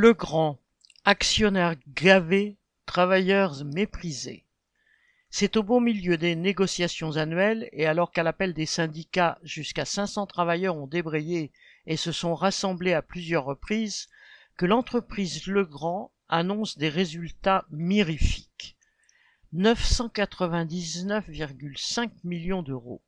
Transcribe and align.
Legrand, 0.00 0.60
actionnaire 1.04 1.74
gavé, 1.88 2.56
travailleurs 2.86 3.64
méprisés. 3.64 4.44
C'est 5.28 5.56
au 5.56 5.64
beau 5.64 5.80
milieu 5.80 6.16
des 6.16 6.36
négociations 6.36 7.16
annuelles 7.16 7.68
et 7.72 7.84
alors 7.84 8.12
qu'à 8.12 8.22
l'appel 8.22 8.54
des 8.54 8.64
syndicats 8.64 9.40
jusqu'à 9.42 9.84
500 9.84 10.28
travailleurs 10.28 10.76
ont 10.76 10.86
débrayé 10.86 11.50
et 11.86 11.96
se 11.96 12.12
sont 12.12 12.36
rassemblés 12.36 12.92
à 12.92 13.02
plusieurs 13.02 13.44
reprises 13.44 14.08
que 14.56 14.66
l'entreprise 14.66 15.48
Legrand 15.48 16.12
annonce 16.28 16.78
des 16.78 16.90
résultats 16.90 17.66
mirifiques. 17.72 18.76
999,5 19.52 22.10
millions 22.22 22.62
d'euros, 22.62 23.02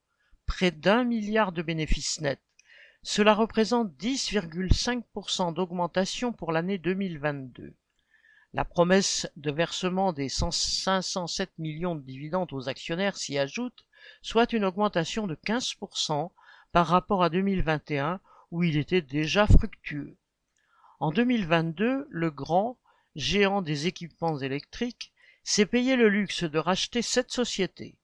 près 0.44 0.72
d'un 0.72 1.04
milliard 1.04 1.52
de 1.52 1.62
bénéfices 1.62 2.20
nets. 2.20 2.40
Cela 3.02 3.32
représente 3.34 3.92
10,5% 3.98 5.54
d'augmentation 5.54 6.32
pour 6.32 6.52
l'année 6.52 6.76
2022. 6.76 7.74
La 8.52 8.64
promesse 8.64 9.30
de 9.36 9.50
versement 9.50 10.12
des 10.12 10.28
507 10.28 11.50
millions 11.58 11.94
de 11.94 12.02
dividendes 12.02 12.52
aux 12.52 12.68
actionnaires 12.68 13.16
s'y 13.16 13.38
ajoute, 13.38 13.86
soit 14.22 14.52
une 14.52 14.64
augmentation 14.64 15.26
de 15.26 15.34
15% 15.34 16.30
par 16.72 16.88
rapport 16.88 17.22
à 17.22 17.30
2021 17.30 18.20
où 18.50 18.64
il 18.64 18.76
était 18.76 19.02
déjà 19.02 19.46
fructueux. 19.46 20.16
En 20.98 21.12
2022, 21.12 22.06
le 22.10 22.30
grand, 22.30 22.76
géant 23.14 23.62
des 23.62 23.86
équipements 23.86 24.38
électriques, 24.38 25.12
s'est 25.42 25.64
payé 25.64 25.96
le 25.96 26.08
luxe 26.08 26.44
de 26.44 26.58
racheter 26.58 27.02
cette 27.02 27.30
société. 27.30 27.99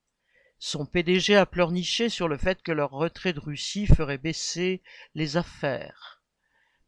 Son 0.59 0.87
PDG 0.87 1.35
a 1.35 1.45
pleurniché 1.45 2.09
sur 2.09 2.27
le 2.27 2.35
fait 2.35 2.63
que 2.63 2.71
leur 2.71 2.89
retrait 2.89 3.33
de 3.33 3.39
Russie 3.39 3.85
ferait 3.85 4.17
baisser 4.17 4.81
les 5.13 5.37
affaires. 5.37 6.23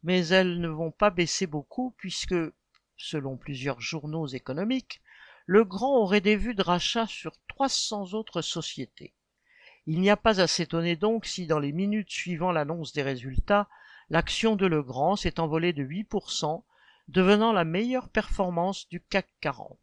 Mais 0.02 0.26
elles 0.26 0.60
ne 0.60 0.68
vont 0.68 0.90
pas 0.90 1.10
baisser 1.10 1.46
beaucoup 1.46 1.94
puisque, 1.96 2.34
selon 2.96 3.36
plusieurs 3.36 3.80
journaux 3.80 4.26
économiques, 4.26 5.00
le 5.46 5.64
grand 5.64 5.98
aurait 5.98 6.20
des 6.20 6.34
vues 6.36 6.54
de 6.54 6.62
rachat 6.62 7.06
sur 7.06 7.32
300 7.48 8.14
autres 8.14 8.42
sociétés. 8.42 9.14
Il 9.86 10.00
n'y 10.00 10.10
a 10.10 10.16
pas 10.16 10.40
à 10.40 10.48
s'étonner 10.48 10.96
donc 10.96 11.24
si 11.24 11.46
dans 11.46 11.60
les 11.60 11.72
minutes 11.72 12.10
suivant 12.10 12.50
l'annonce 12.50 12.92
des 12.92 13.02
résultats, 13.02 13.68
l'action 14.10 14.56
de 14.56 14.66
Legrand 14.66 15.14
s'est 15.14 15.38
envolée 15.38 15.72
de 15.72 15.84
8%, 15.84 16.64
devenant 17.08 17.52
la 17.52 17.64
meilleure 17.64 18.08
performance 18.08 18.88
du 18.88 19.00
CAC 19.00 19.28
40. 19.40 19.78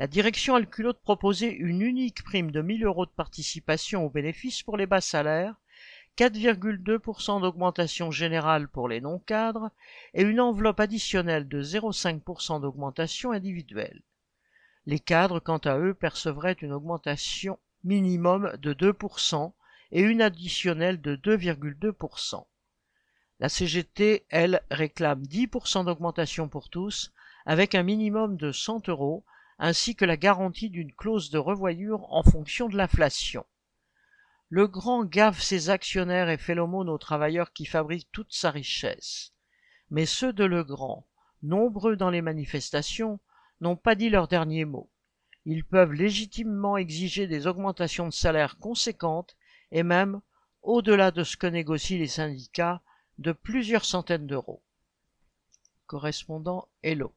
La 0.00 0.08
direction 0.08 0.56
a 0.56 0.60
le 0.60 0.66
culot 0.66 0.92
de 0.92 0.98
proposer 0.98 1.52
une 1.52 1.80
unique 1.80 2.24
prime 2.24 2.50
de 2.50 2.60
1000 2.62 2.84
euros 2.84 3.06
de 3.06 3.12
participation 3.12 4.04
aux 4.04 4.10
bénéfices 4.10 4.64
pour 4.64 4.76
les 4.76 4.86
bas 4.86 5.00
salaires, 5.00 5.54
4,2% 6.18 7.40
d'augmentation 7.40 8.10
générale 8.10 8.66
pour 8.66 8.88
les 8.88 9.00
non-cadres 9.00 9.70
et 10.12 10.22
une 10.22 10.40
enveloppe 10.40 10.80
additionnelle 10.80 11.46
de 11.46 11.62
0,5% 11.62 12.60
d'augmentation 12.60 13.30
individuelle. 13.30 14.02
Les 14.86 14.98
cadres, 14.98 15.38
quant 15.38 15.58
à 15.58 15.78
eux, 15.78 15.94
percevraient 15.94 16.56
une 16.60 16.72
augmentation 16.72 17.58
minimum 17.84 18.52
de 18.58 18.74
2% 18.74 19.52
et 19.92 20.00
une 20.00 20.22
additionnelle 20.22 21.00
de 21.00 21.14
2,2%. 21.14 22.44
La 23.38 23.48
CGT, 23.48 24.26
elle, 24.28 24.60
réclame 24.72 25.22
10% 25.22 25.84
d'augmentation 25.84 26.48
pour 26.48 26.68
tous, 26.68 27.12
avec 27.46 27.76
un 27.76 27.84
minimum 27.84 28.36
de 28.36 28.50
100 28.50 28.88
euros 28.88 29.24
ainsi 29.58 29.94
que 29.94 30.04
la 30.04 30.16
garantie 30.16 30.70
d'une 30.70 30.92
clause 30.92 31.30
de 31.30 31.38
revoyure 31.38 32.12
en 32.12 32.22
fonction 32.22 32.68
de 32.68 32.76
l'inflation. 32.76 33.44
Le 34.48 34.66
grand 34.68 35.04
gave 35.04 35.40
ses 35.40 35.70
actionnaires 35.70 36.28
et 36.28 36.38
fait 36.38 36.54
l'aumône 36.54 36.88
aux 36.88 36.98
travailleurs 36.98 37.52
qui 37.52 37.64
fabriquent 37.64 38.10
toute 38.12 38.32
sa 38.32 38.50
richesse. 38.50 39.32
Mais 39.90 40.06
ceux 40.06 40.32
de 40.32 40.44
Legrand, 40.44 41.06
nombreux 41.42 41.96
dans 41.96 42.10
les 42.10 42.22
manifestations, 42.22 43.20
n'ont 43.60 43.76
pas 43.76 43.94
dit 43.94 44.10
leur 44.10 44.28
dernier 44.28 44.64
mot. 44.64 44.90
Ils 45.46 45.64
peuvent 45.64 45.92
légitimement 45.92 46.76
exiger 46.76 47.26
des 47.26 47.46
augmentations 47.46 48.06
de 48.06 48.12
salaire 48.12 48.58
conséquentes 48.58 49.36
et 49.72 49.82
même, 49.82 50.20
au-delà 50.62 51.10
de 51.10 51.22
ce 51.22 51.36
que 51.36 51.46
négocient 51.46 51.98
les 51.98 52.08
syndicats, 52.08 52.80
de 53.18 53.32
plusieurs 53.32 53.84
centaines 53.84 54.26
d'euros. 54.26 54.62
Correspondant 55.86 56.68
Hello. 56.82 57.14